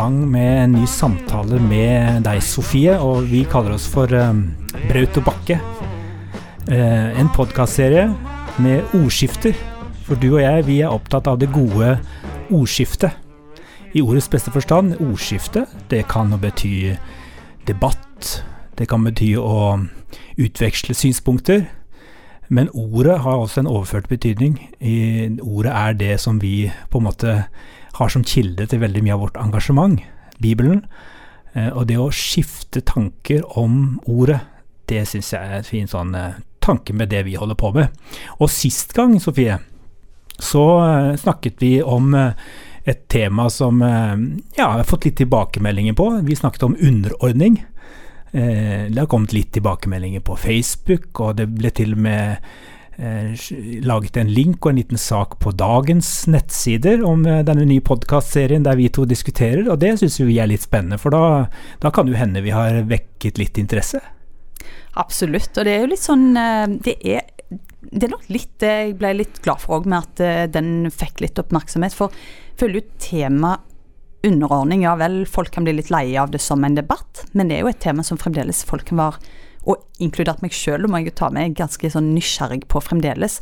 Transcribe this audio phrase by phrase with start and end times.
[0.00, 4.38] Gang med en ny samtale med deg, Sofie, og vi kaller oss for um,
[4.88, 5.58] Braut og Bakke.
[6.70, 8.06] Uh, en podkastserie
[8.64, 9.52] med ordskifter.
[10.06, 11.90] For du og jeg, vi er opptatt av det gode
[12.48, 13.12] ordskiftet.
[13.92, 16.94] I ordets beste forstand, ordskifte, det kan bety
[17.68, 18.30] debatt.
[18.80, 19.82] Det kan bety å
[20.40, 21.66] utveksle synspunkter.
[22.48, 24.56] Men ordet har også en overført betydning.
[24.80, 27.36] I, ordet er det som vi på en måte
[28.00, 30.00] har som kilde til veldig mye av vårt engasjement,
[30.40, 30.84] Bibelen.
[31.52, 34.40] Eh, og det å skifte tanker om ordet,
[34.90, 38.00] det syns jeg er en fin sånn eh, tanke med det vi holder på med.
[38.38, 39.58] Og sist gang, Sofie,
[40.40, 44.16] så eh, snakket vi om et tema som ja,
[44.56, 46.06] jeg har fått litt tilbakemeldinger på.
[46.24, 47.58] Vi snakket om underordning.
[48.32, 52.48] Det har kommet litt tilbakemeldinger på Facebook, og det ble til og med
[53.00, 58.66] laget en link og en liten sak på dagens nettsider om eh, denne nye podkastserien
[58.66, 61.48] der vi to diskuterer, og det syns vi er litt spennende, for da,
[61.80, 64.02] da kan jo hende vi har vekket litt interesse.
[65.00, 67.28] Absolutt, og det er jo litt sånn eh, Det er,
[67.80, 71.22] det er nok litt Jeg ble litt glad for òg med at eh, den fikk
[71.24, 73.56] litt oppmerksomhet, for jeg føler jo tema
[74.26, 77.56] underordning, ja vel, folk kan bli litt leie av det som en debatt, men det
[77.56, 81.10] er jo et tema som fremdeles folk kan være og inkludert meg sjøl, må jeg
[81.10, 83.38] jo ta med, ganske sånn nysgjerrig på fremdeles.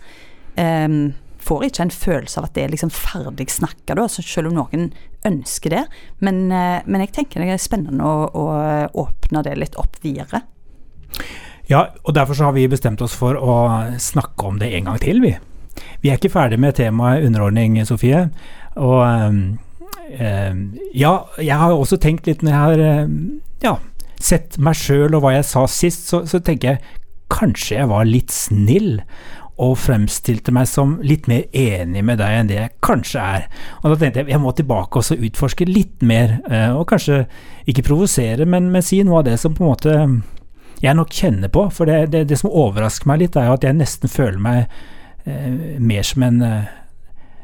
[0.59, 4.59] Um, får ikke en følelse av at det er liksom ferdig snakka, altså selv om
[4.59, 4.89] noen
[5.29, 5.85] ønsker det.
[6.25, 8.47] Men, uh, men, jeg tenker det er spennende å, å,
[9.05, 10.43] åpne det litt opp videre.
[11.69, 13.55] Ja, og derfor har vi bestemt oss for å
[14.01, 15.37] snakke om det en gang til, vi.
[16.03, 18.27] Vi er ikke ferdig med temaet underordning, Sofie.
[18.79, 19.43] Og um,
[20.97, 23.11] ja, jeg har også tenkt litt når jeg har
[23.61, 23.75] ja,
[24.23, 27.03] sett meg sjøl og hva jeg sa sist, så, så, tenker jeg
[27.33, 28.97] kanskje jeg var litt snill.
[29.59, 33.47] Og fremstilte meg som litt mer enig med deg enn det jeg kanskje er.
[33.81, 37.25] Og da tenkte jeg jeg må tilbake og utforske litt mer, eh, og kanskje
[37.67, 39.97] ikke provosere, men, men, si noe av det som på en måte
[40.79, 41.67] jeg nok kjenner på.
[41.75, 44.79] For det, det, det som overrasker meg litt, er jo at jeg nesten føler meg
[45.27, 46.71] eh, mer som en eh,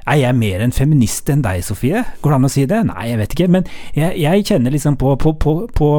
[0.05, 2.03] er jeg mer en feminist enn deg, Sofie?
[2.21, 2.81] Går det an å si det?
[2.91, 3.51] Nei, jeg vet ikke.
[3.57, 5.91] Men jeg, jeg kjenner liksom på, på, på, på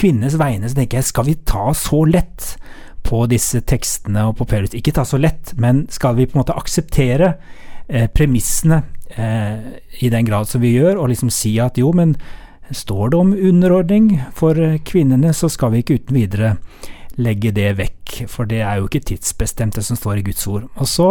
[0.00, 2.54] kvinnenes vegne, så tenker jeg, skal vi ta så lett
[3.06, 4.76] på disse tekstene og på Paulus?
[4.76, 7.34] Ikke ta så lett, men skal vi på en måte akseptere
[7.88, 8.82] eh, premissene
[9.16, 12.16] eh, i den grad som vi gjør, og liksom si at jo, men
[12.70, 14.56] står det om underordning for
[14.86, 16.54] kvinnene, så skal vi ikke uten videre
[17.20, 20.68] legge det vekk, for det er jo ikke tidsbestemt, det som står i Guds ord.
[20.80, 21.10] Og så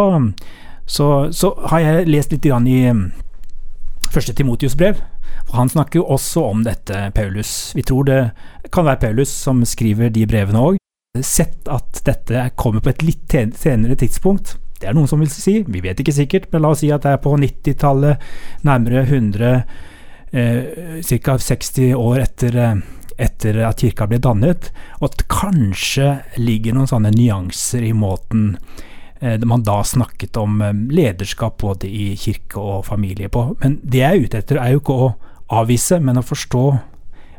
[0.90, 3.10] så, så har jeg lest litt i um,
[4.10, 4.98] første Timotius brev.
[5.46, 7.72] For han snakker jo også om dette, Paulus.
[7.78, 8.22] Vi tror det
[8.74, 10.80] kan være Paulus som skriver de brevene òg.
[11.26, 14.58] Sett at dette kommer på et litt senere tidspunkt.
[14.80, 17.04] Det er noen som vil si, vi vet ikke sikkert, men la oss si at
[17.04, 18.30] det er på 90-tallet,
[18.66, 19.50] nærmere 100,
[20.32, 21.36] eh, ca.
[21.44, 22.78] 60 år etter, eh,
[23.20, 24.70] etter at kirka ble dannet,
[25.02, 28.54] og at kanskje ligger noen sånne nyanser i måten
[29.22, 33.56] man da snakket om eh, lederskap både i kirke og familie på.
[33.60, 35.10] Men det jeg er ute etter, er jo ikke å
[35.60, 36.64] avvise, men å forstå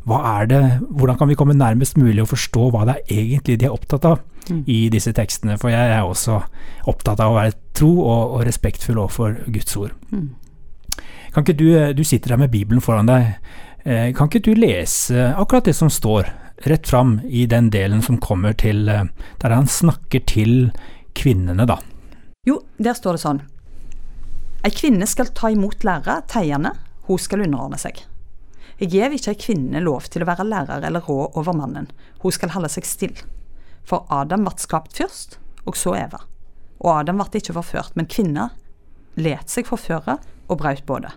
[0.09, 0.61] hva er det,
[0.97, 4.07] hvordan kan vi komme nærmest mulig å forstå hva det er egentlig de er opptatt
[4.09, 4.63] av mm.
[4.67, 5.59] i disse tekstene.
[5.61, 6.41] For jeg er også
[6.91, 9.97] opptatt av å være tro og, og respektfull overfor Guds ord.
[10.13, 10.31] Mm.
[11.33, 13.35] Kan ikke du, eh, du sitter der med Bibelen foran deg.
[13.81, 16.27] Kan ikke du lese akkurat det som står
[16.69, 20.69] rett fram i den delen som kommer til Der han snakker til
[21.15, 21.79] kvinnene, da?
[22.47, 23.43] Jo, der står det sånn.
[24.65, 26.77] Ei kvinne skal ta imot lærere, teierne.
[27.09, 28.05] hun skal underordne seg.
[28.79, 31.89] Jeg gjev ikke ei kvinne lov til å være lærer eller rå over mannen,
[32.23, 33.25] hun skal holde seg stille.
[33.85, 36.23] For Adam ble skapt først, og så Eva.
[36.81, 38.51] Og Adam ble ikke forført, men kvinna
[39.17, 41.11] let seg forføre og brøt både.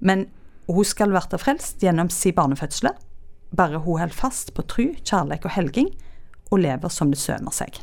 [0.00, 0.26] Men
[0.66, 2.94] hun skal bli frelst gjennom si barnefødsel,
[3.52, 5.92] bare hun holder fast på tru, kjærleik og helging,
[6.50, 7.82] og lever som det sømer seg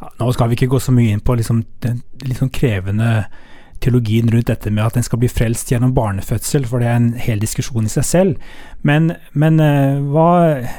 [0.00, 2.02] ja, Nå skal vi ikke gå så mye inn på liksom, den
[2.36, 3.26] sånn krevende
[3.82, 7.10] teologien rundt dette med at en skal bli frelst gjennom barnefødsel, for det er en
[7.20, 8.46] hel diskusjon i seg selv.
[8.86, 10.28] Men, men uh, hva,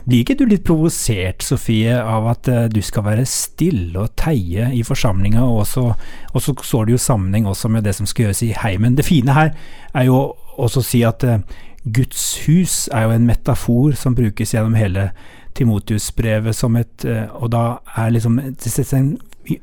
[0.07, 4.71] blir ikke du litt provosert, Sofie, av at uh, du skal være stille og teie
[4.73, 5.91] i forsamlinga, og, så,
[6.33, 8.97] og så står det jo sammenheng også med det som skal gjøres i heimen.
[8.97, 9.53] Det fine her
[9.93, 10.21] er jo
[10.57, 11.39] også å si at uh,
[11.87, 15.11] Guds hus er jo en metafor som brukes gjennom hele
[15.57, 19.09] Timotius-brevet som et eh, Og da er liksom en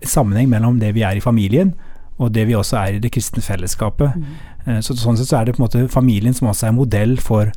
[0.02, 1.74] sammenheng mellom det vi er i familien,
[2.16, 4.16] og det vi også er i det kristne fellesskapet.
[4.16, 4.34] Mm.
[4.66, 7.18] Eh, så Sånn sett så er det på en måte familien som også er modell
[7.20, 7.50] for,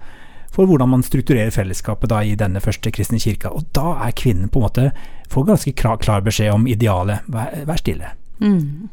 [0.51, 3.54] for hvordan man strukturerer fellesskapet da i denne første kristne kirka.
[3.54, 4.90] Og da er kvinnen på en måte
[5.31, 7.25] får ganske klar, klar beskjed om idealet.
[7.31, 8.12] Vær, vær stille.
[8.44, 8.90] Mm.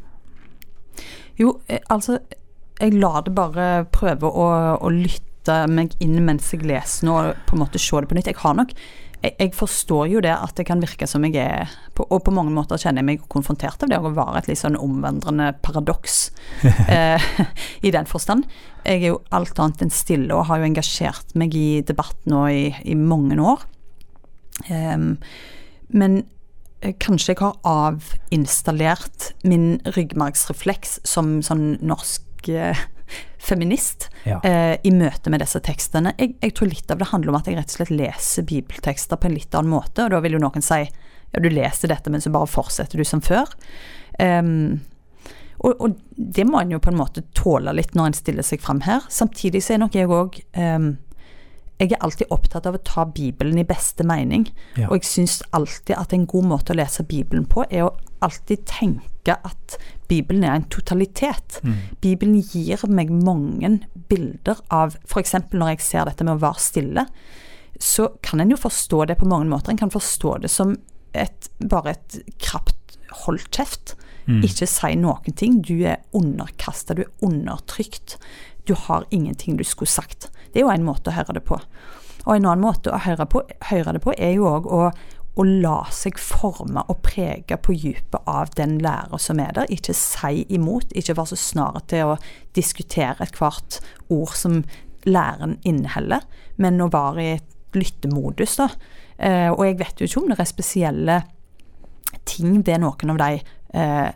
[1.39, 2.19] Jo, eh, altså
[2.79, 7.47] jeg lar det bare prøve å, å lytte meg inn mens jeg leser nå, og
[7.47, 8.31] på en måte se det på nytt.
[8.31, 8.73] Jeg har nok
[9.25, 12.33] jeg, jeg forstår jo det at det kan virke som jeg er på, Og på
[12.35, 16.29] mange måter kjenner jeg meg konfrontert av det å være et litt sånn omvendrende paradoks
[16.91, 17.29] eh,
[17.85, 18.47] i den forstand.
[18.83, 22.45] Jeg er jo alt annet enn stille og har jo engasjert meg i debatt nå
[22.51, 23.63] i, i mange år.
[24.69, 25.15] Um,
[25.91, 26.21] men
[26.81, 32.85] eh, kanskje jeg har avinstallert min ryggmargsrefleks som sånn norsk eh,
[33.37, 34.39] feminist Ja.
[34.43, 36.15] eh, i møte med disse tekstene.
[36.17, 39.19] Jeg, jeg tror litt av det handler om at jeg rett og slett leser bibeltekster
[39.21, 42.09] på en litt annen måte, og da vil jo noen si ja, du leser dette,
[42.09, 43.49] men så bare fortsetter du som før.
[44.19, 44.81] Um,
[45.59, 48.61] og, og det må en jo på en måte tåle litt når en stiller seg
[48.63, 49.05] fram her.
[49.11, 50.37] Samtidig så er nok jeg òg
[51.75, 54.45] Jeg er alltid opptatt av å ta Bibelen i beste mening.
[54.79, 54.87] Ja.
[54.87, 58.63] Og jeg syns alltid at en god måte å lese Bibelen på, er å alltid
[58.69, 59.75] tenke at
[60.09, 61.59] Bibelen er en totalitet.
[61.63, 61.75] Mm.
[62.03, 63.71] Bibelen gir meg mange
[64.09, 65.35] bilder av F.eks.
[65.51, 67.05] når jeg ser dette med å være stille,
[67.81, 69.73] så kan en jo forstå det på mange måter.
[69.73, 70.75] En kan forstå det som
[71.15, 73.95] et, bare et krapt hold kjeft.
[74.25, 74.41] Mm.
[74.47, 75.59] Ikke si noen ting.
[75.65, 78.17] Du er underkasta, du er undertrykt.
[78.65, 80.29] Du har ingenting du skulle sagt.
[80.51, 81.59] Det er jo en måte å høre det på.
[82.25, 84.87] Og en annen måte å høre, på, høre det på er jo òg å,
[85.35, 89.71] å la seg forme og prege på dypet av den lærer som er der.
[89.73, 92.19] Ikke si imot, ikke være så snar til å
[92.55, 93.81] diskutere ethvert
[94.13, 94.61] ord som
[95.05, 96.23] læren inneholder,
[96.57, 98.69] men å være i et lyttemodus, da.
[99.17, 101.17] Eh, og jeg vet jo ikke om det er spesielle
[102.27, 103.41] ting ved noen av de
[103.75, 104.09] eh,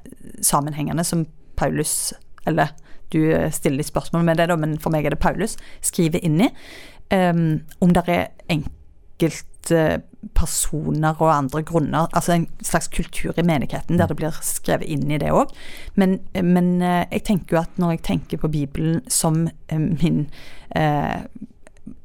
[0.46, 1.26] sammenhengene som
[1.60, 2.14] Paulus,
[2.48, 2.72] eller
[3.14, 6.24] du eh, stiller litt spørsmål med det, da, men for meg er det Paulus, skriver
[6.26, 6.50] inn i.
[7.10, 8.28] Um, om det er
[10.20, 15.10] enkeltpersoner og andre grunner, altså en slags kultur i menigheten der det blir skrevet inn
[15.12, 15.52] i det òg.
[15.96, 20.30] Men, men eh, jeg tenker jo at når jeg tenker på Bibelen som eh, min
[20.76, 21.24] eh,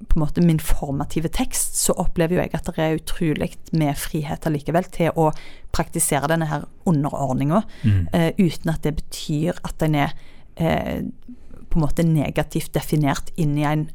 [0.08, 3.96] på en måte min formative tekst, så opplever jo jeg at det er utrolig med
[3.98, 5.30] frihet allikevel til å
[5.74, 8.08] praktisere denne her underordninga, Mm.
[8.12, 10.14] eh, uten at det betyr at den er
[10.56, 11.02] eh,
[11.68, 13.88] på en måte negativt definert inn i en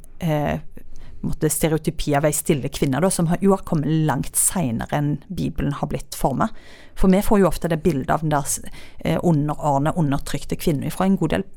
[1.25, 5.75] måte stereotypi av ei stille kvinne, da, som jo har kommet langt seinere enn Bibelen
[5.79, 6.49] har blitt forma.
[6.99, 8.73] For vi får jo ofte det bildet av den der
[9.03, 11.47] eh, underordna, undertrykte kvinnen fra en god del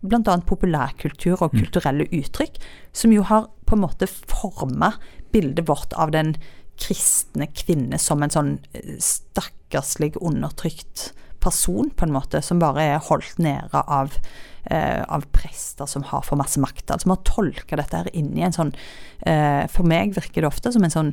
[0.00, 0.36] bl.a.
[0.46, 2.60] populærkultur og kulturelle uttrykk,
[2.94, 4.92] som jo har på en måte forma
[5.34, 6.36] bildet vårt av den
[6.78, 11.10] kristne kvinne som en sånn eh, stakkarslig, undertrykt
[11.48, 14.14] person, på en måte, som bare er holdt nede av,
[14.70, 16.86] eh, av prester som har for masse makt.
[16.86, 18.74] Altså, som har tolka dette her inn i en sånn
[19.26, 21.12] eh, For meg virker det ofte som en sånn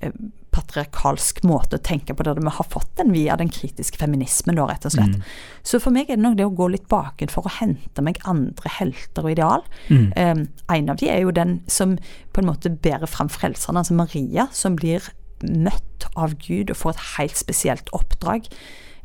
[0.00, 0.12] eh,
[0.56, 4.64] patriarkalsk måte å tenke på, der vi har fått den via den kritiske feminismen, da,
[4.70, 5.18] rett og slett.
[5.66, 8.22] Så for meg er det nok det å gå litt baken for å hente meg
[8.28, 9.66] andre helter og ideal.
[9.90, 10.08] Mm.
[10.16, 10.42] Eh,
[10.78, 11.98] en av de er jo den som
[12.32, 15.04] på en måte bærer fram frelseren, altså Maria, som blir
[15.44, 18.48] møtt av Gud og får et helt spesielt oppdrag.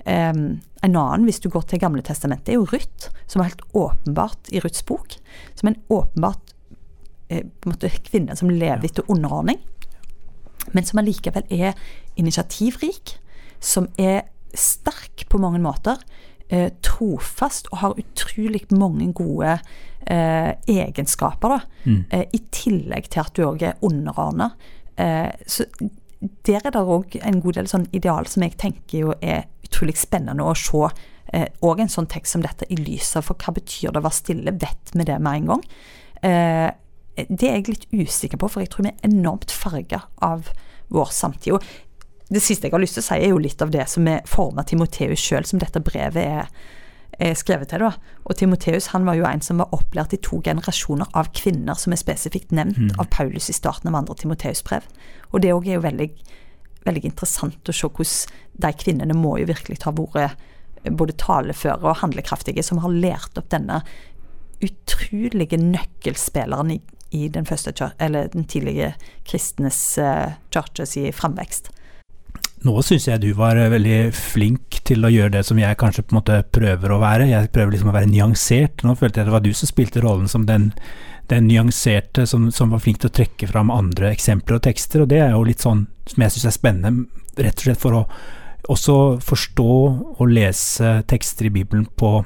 [0.06, 0.34] Eh,
[0.82, 4.50] en annen, hvis du går til Gamle testamentet, er jo Ruth, som er helt åpenbart
[4.52, 5.18] i Ruths bok.
[5.56, 6.56] Som en åpenbart
[7.30, 9.62] eh, på en måte kvinne som lever etter underordning,
[10.72, 11.78] men som allikevel er
[12.20, 13.16] initiativrik,
[13.62, 16.02] som er sterk på mange måter,
[16.50, 19.56] eh, trofast og har utrolig mange gode
[20.08, 21.60] eh, egenskaper, da.
[21.86, 22.04] Mm.
[22.10, 24.52] Eh, I tillegg til at du òg er underordna.
[24.98, 25.66] Eh, så
[26.46, 29.98] der er det òg en god del sånn ideal som jeg tenker jo er utrolig
[29.98, 30.92] spennende å se.
[31.34, 34.20] eh, en sånn tekst som dette i lys av, for hva betyr det å være
[34.20, 34.52] stille?
[34.52, 35.64] Vet vi det med en gang?
[36.22, 36.72] Eh,
[37.16, 40.52] det er jeg litt usikker på, for jeg tror vi er enormt farga av
[40.92, 41.54] vår samtid.
[41.54, 41.64] Og
[42.32, 44.24] det siste jeg har lyst til å si, er jo litt av det som er
[44.30, 46.52] forma Timoteus sjøl, som dette brevet er,
[47.20, 47.84] er skrevet til.
[47.84, 47.92] da.
[48.24, 51.92] Og Timoteus han var jo en som var opplært i to generasjoner av kvinner, som
[51.92, 54.88] er spesifikt nevnt av Paulus i starten av andre Timoteus-brev.
[55.32, 56.10] Og det òg er jo veldig,
[56.86, 60.48] veldig interessant å se hvordan de kvinnene må jo virkelig ha vært
[60.90, 63.82] både taleføre og handlekraftige, som har lært opp denne
[64.62, 66.80] utrolige nøkkelspilleren i,
[67.18, 68.94] i den, første, den tidlige
[69.28, 71.72] kristnes uh, churches i framvekst.
[72.62, 76.04] Nå syns jeg du var eh, veldig flink til å gjøre det som jeg kanskje
[76.06, 77.32] på en måte prøver å være.
[77.32, 78.84] Jeg prøver liksom å være nyansert.
[78.86, 80.70] Nå følte jeg det var du som spilte rollen som den,
[81.30, 85.12] den nyanserte som, som var flink til å trekke fram andre eksempler og tekster, og
[85.12, 87.06] det er jo litt sånn som jeg syns er spennende,
[87.38, 88.06] rett og slett for å
[88.72, 89.74] også forstå
[90.18, 92.20] og lese tekster i Bibelen på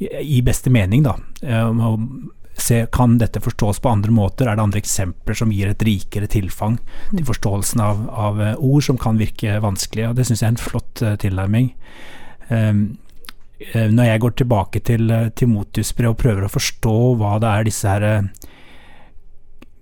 [0.00, 1.18] i, beste mening, da.
[1.44, 4.48] Eh, og se, kan dette forstås på andre måter?
[4.48, 6.78] Er det andre eksempler som gir et rikere tilfang
[7.10, 10.10] til forståelsen av, av eh, ord som kan virke vanskelige?
[10.10, 11.72] Og det syns jeg er en flott eh, tilnærming.
[12.50, 12.82] Um,
[13.92, 17.66] når jeg går tilbake til eh, Timotius brev og prøver å forstå hva det er
[17.68, 18.28] disse her eh,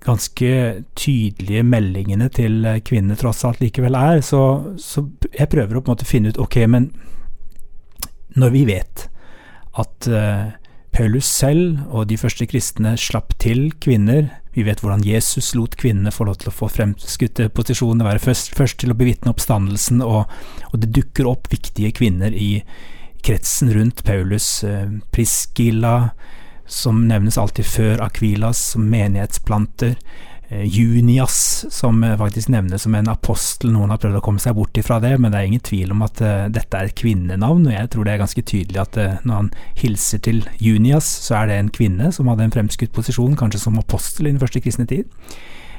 [0.02, 0.50] ganske
[0.98, 4.40] tydelige meldingene til kvinner tross alt likevel er, så,
[4.80, 5.04] så
[5.34, 6.86] jeg prøver å på en måte finne ut Ok, men
[8.38, 9.08] når vi vet
[9.78, 10.54] at uh,
[10.94, 16.12] Paulus selv og de første kristne slapp til kvinner, vi vet hvordan Jesus lot kvinnene
[16.14, 20.30] få lov til å få fremskutte posisjoner, være først, først, til å bevitne oppstandelsen, og,
[20.70, 22.64] og, det dukker opp viktige kvinner i
[23.22, 24.64] kretsen rundt Paulus.
[24.64, 26.10] Uh, Priscilla,
[26.66, 29.96] som nevnes alltid før Akvilas, som menighetsplanter.
[30.48, 33.72] Eh, Junias, som eh, faktisk nevnes som en apostel.
[33.72, 36.06] Noen har prøvd å komme seg bort ifra det, men det er ingen tvil om
[36.06, 36.22] at
[36.54, 37.66] dette er et kvinnenavn.
[37.68, 38.98] Og jeg tror det er ganske tydelig at
[39.28, 43.36] når han hilser til Junias, så er det en kvinne som hadde en fremskutt posisjon,
[43.36, 45.08] kanskje som apostel i den første kristne tid.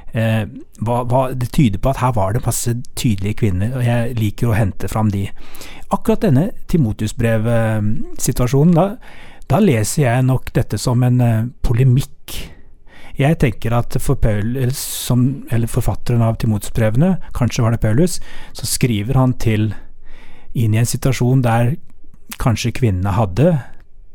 [0.09, 0.49] Uh,
[0.81, 4.47] hva, hva, det tyder på at her var det masse tydelige kvinner, og jeg liker
[4.49, 5.23] å hente fram de.
[5.93, 8.85] Akkurat denne Timotius-brev-situasjonen, da
[9.49, 12.35] da leser jeg nok dette som en eh, polemikk.
[13.19, 18.19] Jeg tenker at for Paul, som, forfatteren av Timotsbrevene, kanskje var det Paulus,
[18.55, 19.71] så skriver han til
[20.53, 21.73] inn i en situasjon der
[22.39, 23.57] kanskje kvinnene hadde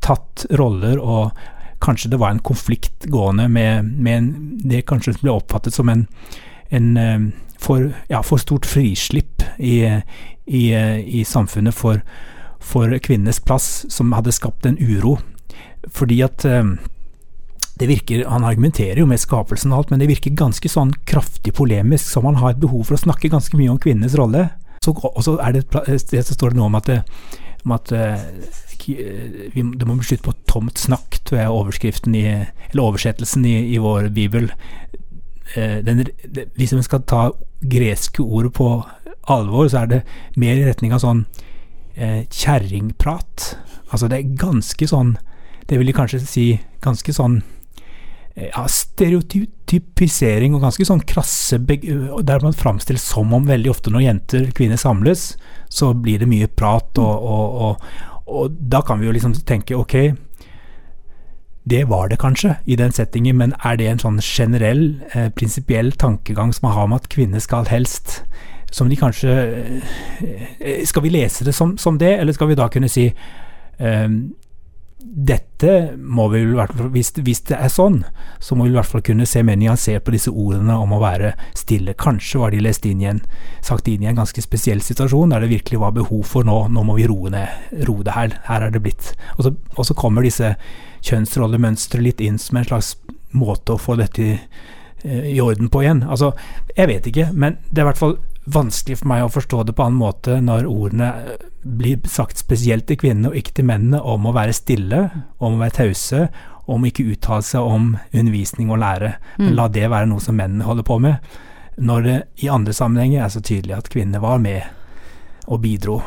[0.05, 1.35] tatt roller, og
[1.85, 4.29] kanskje det var en konflikt gående med, med en,
[4.65, 6.07] det kanskje ble oppfattet som en,
[6.75, 7.27] en uh,
[7.61, 9.77] for, ja, for, stort frislipp i,
[10.49, 10.65] i,
[11.21, 12.01] i samfunnet for
[12.65, 15.19] for kvinnenes plass, som hadde skapt en uro.
[15.93, 16.65] Fordi at eh,
[17.79, 21.55] det virker, Han argumenterer jo med skapelsen og alt, men det virker ganske sånn kraftig
[21.55, 24.49] polemisk, som han har et behov for å snakke ganske mye om kvinnenes rolle.
[24.87, 26.91] Og så er det et sted så står det noe om at,
[27.65, 28.25] om at eh,
[28.87, 32.27] det må bli slutt på tomt snakk, tror jeg overskriften i,
[32.71, 34.51] eller oversettelsen i, i vår bibel.
[35.55, 36.05] Eh, den,
[36.57, 37.29] hvis vi skal ta
[37.61, 38.69] greske ord på
[39.31, 40.03] alvor, så er det
[40.41, 41.25] mer i retning av sånn
[41.95, 43.55] eh, kjerringprat.
[43.91, 45.17] Altså det er ganske sånn
[45.69, 46.45] Det vil jeg kanskje si
[46.85, 47.39] ganske sånn
[48.35, 54.05] eh, ja, stereotypisering og ganske sånn krasse Der man framstilles som om veldig ofte når
[54.05, 55.37] jenter, kvinner samles,
[55.69, 57.87] så blir det mye prat, og, og, og,
[58.27, 60.15] og da kan vi jo liksom tenke ok,
[61.65, 65.93] det var det kanskje i den settingen, men er det en sånn generell, eh, prinsipiell
[65.93, 68.23] tankegang som man har om at kvinner skal helst
[68.75, 69.31] som de kanskje
[70.61, 73.07] eh, Skal vi lese det som, som det, eller skal vi da kunne si
[73.79, 74.35] um,
[75.05, 78.01] dette må vi vel hvis, hvis det er sånn,
[78.43, 81.01] så må vi i hvert fall kunne se mer nyansert på disse ordene om å
[81.03, 81.97] være stille.
[82.01, 83.21] Kanskje var de lest inn igjen,
[83.65, 86.87] sagt inn i en ganske spesiell situasjon der det virkelig var behov for nå, nå
[86.89, 88.39] må vi roe, ned, roe det her.
[88.49, 90.55] Her er det blitt Og så, og så kommer disse
[91.05, 92.95] kjønnsrollemønstre litt inn som en slags
[93.37, 94.35] måte å få dette i,
[95.05, 96.05] eh, i orden på igjen.
[96.09, 96.33] Altså,
[96.77, 99.75] jeg vet ikke, men det er i hvert fall vanskelig for meg å forstå det
[99.77, 101.11] på annen måte når ordene
[101.65, 105.07] blir sagt spesielt til kvinnene og ikke til mennene om å være stille,
[105.39, 106.27] om å være tause,
[106.69, 109.15] om ikke uttale seg om undervisning og lære.
[109.39, 109.57] Men mm.
[109.59, 111.33] la det være noe som mennene holder på med.
[111.77, 114.63] Når det i andre sammenhenger er så tydelig at kvinnene var med
[115.45, 115.99] og bidro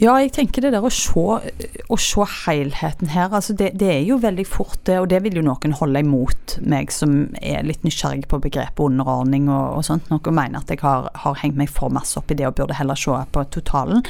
[0.00, 1.22] ja, jeg tenker det der å se,
[1.92, 3.28] å se helheten her.
[3.36, 6.56] Altså det, det, er jo veldig fort det, og det vil jo noen holde imot
[6.64, 10.08] meg som er litt nysgjerrig på begrepet underordning og, og sånt.
[10.12, 12.78] Noen mener at jeg har, har, hengt meg for masse opp i det og burde
[12.78, 14.00] heller se på totalen.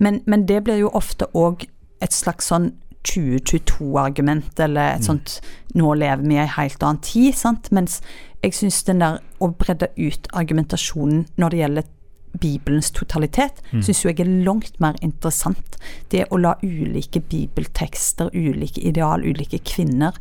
[0.00, 1.68] Men, men det blir jo ofte òg
[2.04, 2.72] et slags sånn
[3.06, 5.06] 2022-argument, eller et mm.
[5.06, 5.36] sånt
[5.76, 7.70] 'nå lever vi i en helt annen tid', sant.
[7.70, 8.00] Mens
[8.42, 11.92] jeg syns den der å bredde ut argumentasjonen når det gjelder
[12.40, 13.82] Bibelens totalitet, mm.
[13.86, 15.78] syns jeg er langt mer interessant.
[16.12, 20.16] Det å la ulike bibeltekster, ulike ideal, ulike kvinner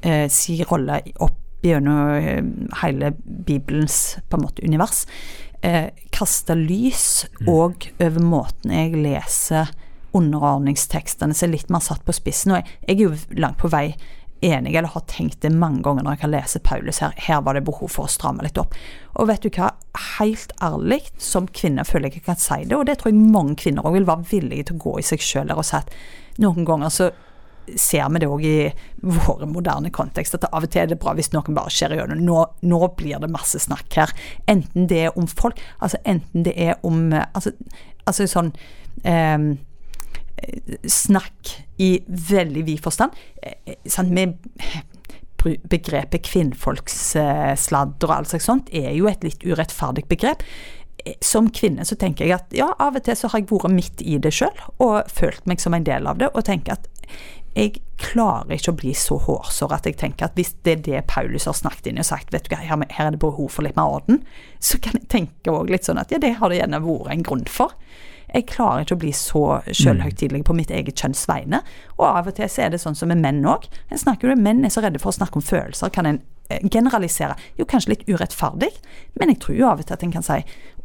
[0.00, 2.42] eh, si rolle opp gjennom eh,
[2.82, 5.04] hele Bibelens på en måte univers.
[5.60, 8.04] Eh, kaste lys òg mm.
[8.06, 9.72] over måten jeg leser
[10.16, 12.54] underordningstekstene som er litt mer satt på spissen.
[12.54, 13.90] Og jeg, jeg er jo langt på vei
[14.40, 17.14] enig, eller har tenkt det mange ganger når jeg kan lese Paulus her.
[17.16, 18.76] Her var det behov for å stramme litt opp.
[19.20, 19.72] Og vet du hva,
[20.18, 23.58] helt ærlig, som kvinne føler jeg ikke kan si det, og det tror jeg mange
[23.60, 25.92] kvinner òg vil være villige til å gå i seg sjøl og si at
[26.40, 27.10] noen ganger så
[27.78, 28.70] ser vi det òg i
[29.04, 32.22] våre moderne kontekster, at av og til er det bra hvis noen bare skjer gjennom.
[32.26, 34.14] Nå, nå blir det masse snakk her.
[34.50, 37.52] Enten det er om folk, altså enten det er om Altså,
[38.08, 38.50] altså sånn
[39.06, 39.38] eh,
[40.88, 43.16] snakk i veldig vid forstand.
[43.88, 44.38] Sånn, med
[45.40, 50.44] begrepet kvinnfolkssladder og alt slags sånt er jo et litt urettferdig begrep.
[51.04, 53.74] Eh, som kvinne så tenker jeg at ja, av og til så har jeg vært
[53.74, 56.90] midt i det sjøl og følt meg som en del av det, og tenker at
[57.56, 61.00] jeg klarer ikke å bli så hårsår at jeg tenker at hvis det er det
[61.10, 63.78] Paulus har snakket inn og sagt, vet du hva, her, er det behov for litt
[63.78, 64.22] mer orden,
[64.62, 67.26] så kan jeg tenke òg litt sånn at ja, det har det gjerne vært en
[67.26, 67.74] grunn for.
[68.30, 71.62] Jeg klarer ikke å bli så sjølhøytidelig på mitt eget kjønns vegne.
[71.98, 73.66] Og av og til så er det sånn som med menn òg.
[74.40, 75.92] Menn er så redde for å snakke om følelser.
[75.94, 77.36] Kan en eh, generalisere?
[77.58, 78.70] Jo, kanskje litt urettferdig,
[79.18, 80.38] men jeg tror jo av og til at en kan si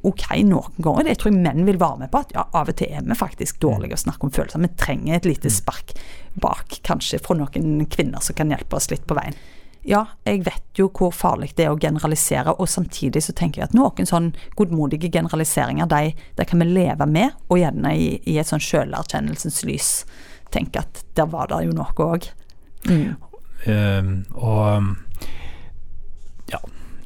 [0.05, 1.07] ok, noen ganger.
[1.07, 2.21] Det tror jeg menn vil være med på.
[2.25, 4.61] At ja, av og til er vi faktisk dårlige å snakke om følelser.
[4.65, 5.95] Vi trenger et lite spark
[6.41, 9.37] bak, kanskje fra noen kvinner som kan hjelpe oss litt på veien.
[9.85, 13.69] Ja, jeg vet jo hvor farlig det er å generalisere, og samtidig så tenker jeg
[13.69, 18.39] at noen sånn godmodige generaliseringer, de, de kan vi leve med, og gjerne i, i
[18.41, 19.91] et sånn sjølerkjennelsens lys
[20.53, 22.27] tenke at der var det jo noe òg.
[22.89, 23.13] Mm.
[23.65, 24.89] Um, og
[26.49, 26.59] ja,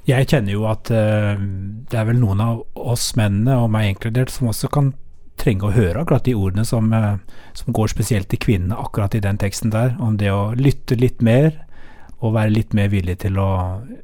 [0.07, 4.31] jeg kjenner jo at uh, det er vel noen av oss mennene, og meg inkludert,
[4.31, 4.93] som også kan
[5.39, 7.19] trenge å høre akkurat de ordene som, uh,
[7.59, 11.19] som går spesielt til kvinnene akkurat i den teksten der, om det å lytte litt
[11.23, 11.65] mer
[12.19, 13.49] og være litt mer villig til å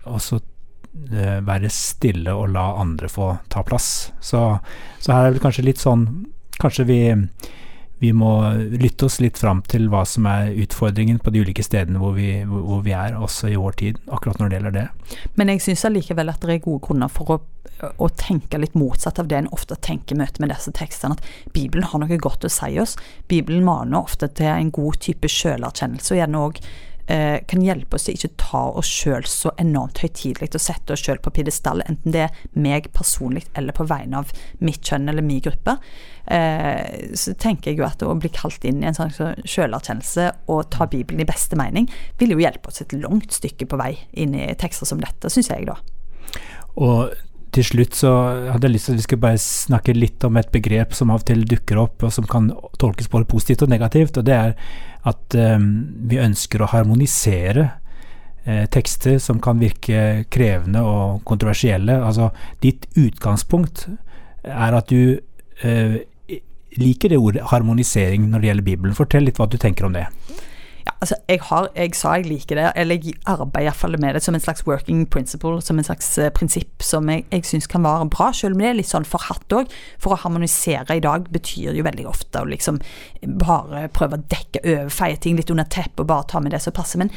[0.07, 4.11] også uh, være stille og la andre få ta plass.
[4.23, 4.47] Så,
[4.99, 6.07] så her er det kanskje litt sånn
[6.55, 6.99] Kanskje vi,
[7.99, 11.99] vi må lytte oss litt fram til hva som er utfordringen på de ulike stedene
[12.01, 14.85] hvor vi, hvor vi er, også i vår tid, akkurat når det gjelder det.
[15.39, 17.37] Men jeg syns allikevel at det er gode grunner for å,
[17.99, 21.53] å tenke litt motsatt av det en ofte tenker i møte med disse tekstene, at
[21.55, 22.97] Bibelen har noe godt å si oss.
[23.31, 28.07] Bibelen maner ofte til en god type sjølerkjennelse, og gjerne òg eh, kan hjelpe oss
[28.07, 32.15] til ikke ta oss sjøl så enormt høytidelig og sette oss sjøl på pidestall, enten
[32.15, 34.31] det er meg personlig eller på vegne av
[34.65, 35.77] mitt kjønn eller min gruppe.
[36.25, 39.13] Eh, så tenker jeg jo at å bli kalt inn i en sånn
[39.45, 43.79] sjølerkjennelse og ta Bibelen i beste mening, vil jo hjelpe oss et langt stykke på
[43.81, 45.77] vei inn i tekster som dette, syns jeg da.
[46.81, 47.13] Og
[47.55, 48.11] til slutt så
[48.51, 51.21] hadde jeg lyst til at vi skulle bare snakke litt om et begrep som av
[51.21, 52.49] og til dukker opp, og som kan
[52.81, 54.53] tolkes både positivt og negativt, og det er
[55.05, 55.67] at um,
[56.09, 57.67] vi ønsker å harmonisere
[58.45, 61.99] eh, tekster som kan virke krevende og kontroversielle.
[62.01, 62.31] Altså,
[62.63, 63.85] ditt utgangspunkt
[64.41, 65.19] er at du
[65.61, 66.01] eh,
[66.81, 68.97] liker det ordet harmonisering når det gjelder Bibelen.
[68.97, 70.07] Fortell litt hva du tenker om det.
[71.03, 74.35] Altså, jeg, har, jeg sa jeg liker det, eller jeg arbeider iallfall med det som
[74.37, 78.07] en slags working principle, som en slags uh, prinsipp som jeg, jeg syns kan være
[78.13, 79.73] bra, selv om det er litt sånn forhatt òg.
[80.01, 82.79] For å harmonisere i dag betyr jo veldig ofte å liksom
[83.41, 86.63] bare prøve å dekke over, feie ting litt under teppet og bare ta med det
[86.63, 87.01] som passer.
[87.03, 87.11] Men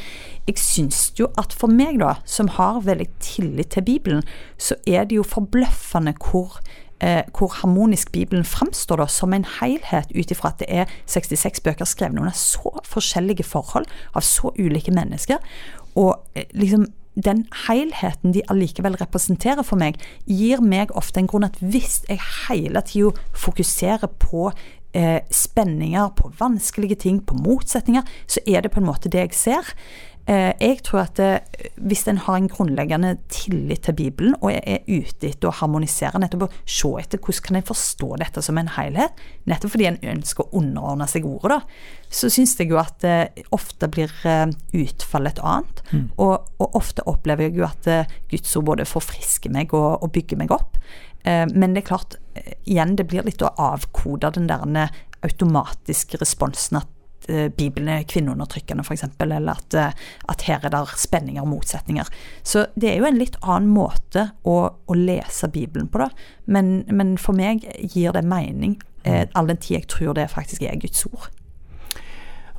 [0.49, 4.27] jeg syns jo at for meg, da, som har veldig tillit til Bibelen,
[4.59, 6.59] så er det jo forbløffende hvor
[7.01, 11.85] eh, hvor harmonisk Bibelen framstår som en helhet, ut ifra at det er 66 bøker
[11.85, 13.85] skrevet under så forskjellige forhold,
[14.15, 15.37] av så ulike mennesker.
[15.95, 16.87] Og eh, liksom
[17.19, 22.21] den helheten de allikevel representerer for meg, gir meg ofte en grunn at hvis jeg
[22.47, 24.51] hele tida fokuserer på
[24.93, 29.35] eh, spenninger, på vanskelige ting, på motsetninger, så er det på en måte det jeg
[29.35, 29.73] ser.
[30.29, 34.83] Eh, jeg tror at eh, hvis en har en grunnleggende tillit til Bibelen, og er
[34.85, 38.69] ute etter å harmonisere, nettopp å se etter hvordan kan en forstå dette som en
[38.75, 42.99] helhet, nettopp fordi en ønsker å underordne seg ordet, da, så syns jeg jo at
[43.01, 44.45] det ofte blir eh,
[44.83, 45.83] utfallet et annet.
[45.89, 46.05] Mm.
[46.21, 47.89] Og, og, ofte opplever jeg jo at
[48.29, 50.77] Guds ord både forfrisker meg og, og bygger meg opp.
[51.25, 52.15] Men det er klart,
[52.63, 54.93] igjen, det blir litt å avkode den der
[55.25, 56.87] automatiske responsen at
[57.27, 62.07] Eh, Bibelen er kvinneundertrykkende, f.eks., eller at, eh, at, her er det spenninger og motsetninger.
[62.43, 64.55] Så det er jo en litt annen måte å,
[64.85, 66.09] å lese Bibelen på, da.
[66.45, 69.35] Men, men, for meg gir det mening, eh, mm.
[69.35, 71.29] all den tid jeg tror det faktisk er Guds ord.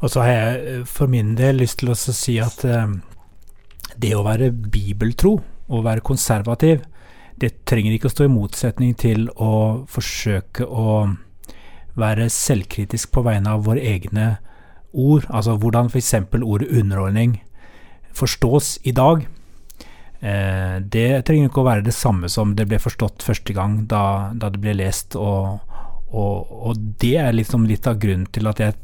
[0.00, 2.62] Og så har jeg for min del lyst til å si at
[4.00, 5.34] det å være bibeltro,
[5.68, 6.86] å være konservativ,
[7.40, 11.02] det trenger ikke å stå i motsetning til å forsøke å
[12.00, 14.38] være selvkritisk på vegne av våre egne
[14.92, 16.14] ord, altså hvordan f.eks.
[16.42, 17.40] ordet underordning
[18.16, 19.26] forstås i dag,
[20.20, 24.32] eh, det trenger ikke å være det samme som det ble forstått første gang da,
[24.34, 25.60] da det ble lest, og,
[26.10, 28.78] og, og, det er liksom litt av grunnen til at jeg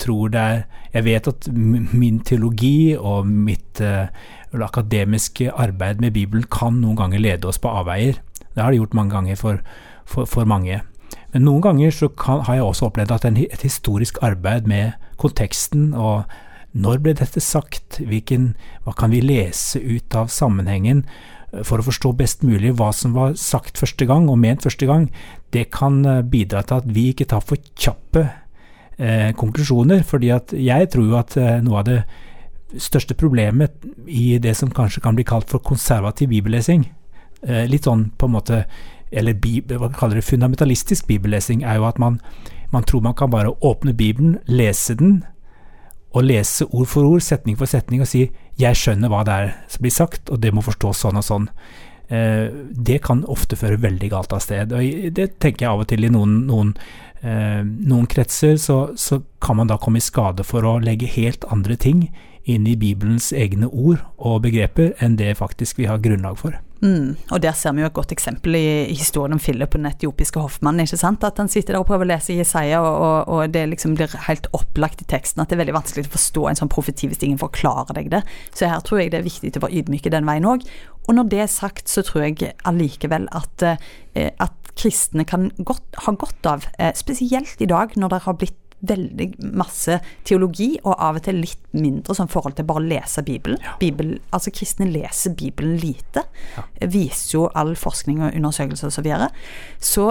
[0.00, 0.60] tror det er
[0.90, 4.08] Jeg vet at min teologi og mitt eh,
[4.50, 8.18] akademiske arbeid med Bibelen kan noen ganger lede oss på avveier.
[8.54, 9.60] Det har det gjort mange ganger for,
[10.04, 10.80] for, for mange.
[11.30, 14.98] Men noen ganger så kan, har jeg også opplevd at en, et historisk arbeid med
[15.20, 16.30] konteksten og
[16.72, 18.54] når ble dette sagt, Hvilken,
[18.84, 21.02] hva kan vi lese ut av sammenhengen
[21.52, 24.86] eh, for å forstå best mulig hva som var sagt første gang og ment første
[24.86, 25.08] gang,
[25.50, 28.28] det kan eh, bidra til at vi ikke tar for kjappe
[29.00, 30.04] eh, konklusjoner.
[30.06, 32.00] fordi at jeg tror jo at eh, noe av det
[32.78, 33.74] største problemet
[34.06, 36.86] i det som kanskje kan bli kalt for konservativ bibellesing,
[37.42, 38.64] eh, litt sånn på en måte
[39.10, 42.20] eller hva kaller det, fundamentalistisk bibellesing, er jo at man,
[42.72, 45.24] man tror man kan bare åpne Bibelen, lese den,
[46.10, 49.54] og lese ord for ord, setning for setning, og si 'jeg skjønner hva det er
[49.68, 51.48] som blir sagt, og det må forstås sånn og sånn'.
[52.10, 54.72] eh, det kan ofte føre veldig galt av sted.
[54.72, 56.74] Og det tenker jeg av og til i noen, noen,
[57.22, 61.44] eh, noen kretser, så, så, kan man da komme i skade for å legge helt
[61.52, 62.10] andre ting
[62.44, 66.58] inn i Bibelens egne ord og begreper enn det faktisk vi har grunnlag for.
[66.80, 69.80] Mm, og Der ser vi jo et godt eksempel i, i historien om Philip og
[69.82, 70.86] den etiopiske hoffmannen.
[70.86, 71.24] ikke sant?
[71.24, 74.14] At han sitter der og prøver å lese Jesaja, og, og, og, det liksom blir
[74.28, 77.20] helt opplagt i teksten at det er veldig vanskelig å forstå en sånn profeti hvis
[77.26, 78.22] ingen forklarer deg det.
[78.54, 80.64] Så her tror jeg det er viktig å være ydmyke den veien òg.
[81.08, 85.84] Og når det er sagt, så tror jeg allikevel at, eh, at kristne kan godt,
[86.06, 90.94] ha godt av, eh, spesielt i dag når det har blitt veldig masse teologi, og
[90.96, 93.60] av og til litt mindre sånn forhold til bare å lese Bibelen.
[93.64, 93.76] Ja.
[93.80, 96.24] Bibel, altså Kristne leser Bibelen lite,
[96.56, 96.64] ja.
[96.80, 98.98] viser jo all forskning og undersøkelser osv.
[99.00, 99.30] Så, videre.
[99.80, 100.10] så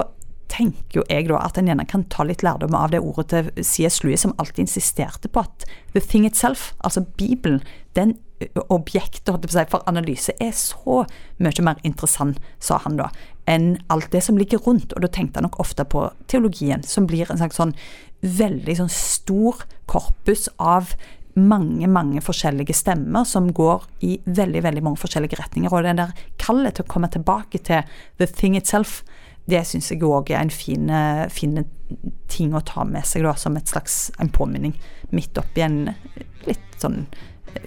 [0.50, 3.50] tenker jo jeg da at en gjerne kan ta litt lærdom av det ordet til
[3.62, 4.00] C.S.
[4.02, 7.62] Louis, som alltid insisterte på at the thing itself, altså Bibelen,
[7.98, 8.16] den
[8.72, 11.04] objektet for analyse er så
[11.38, 13.10] mye mer interessant, sa han da,
[13.50, 14.94] enn alt det som ligger rundt.
[14.94, 17.74] Og da tenkte han nok ofte på teologien, som blir en slags sånn
[18.20, 20.94] veldig sånn stor korpus av
[21.38, 25.72] mange, mange forskjellige stemmer som går i veldig, veldig mange forskjellige retninger.
[25.72, 27.86] Og den der kallet til å komme tilbake til
[28.18, 29.00] the thing itself,
[29.50, 30.90] det syns jeg òg er en fin,
[31.32, 31.62] fin,
[32.30, 34.76] ting å ta med seg da, som et slags en påminning
[35.16, 35.80] midt oppi en
[36.46, 37.04] litt sånn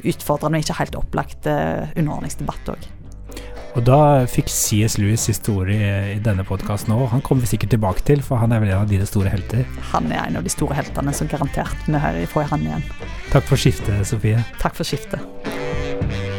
[0.04, 2.92] utfordrende og ikke helt opplagt uh, underordningsdebatt òg.
[3.74, 5.00] Og da fikk C.S.
[5.02, 7.08] Lewis historie i denne podkasten òg.
[7.16, 9.66] Han kommer vi sikkert tilbake til, for han er vel en av dine store helter.
[9.96, 12.86] Han er en av de store heltene, så garantert vi får han igjen.
[13.34, 14.46] Takk for skiftet, Sofie.
[14.62, 16.33] Takk for skiftet.